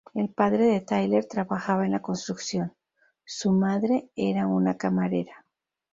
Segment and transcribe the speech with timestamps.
[0.15, 2.73] El padre de Tyler trabajaba en la construcción,
[3.23, 5.45] su madre era una camarera.